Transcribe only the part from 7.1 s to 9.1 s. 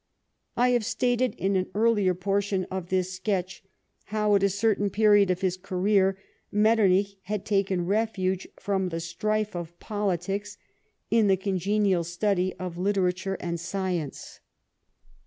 had taken refuge from the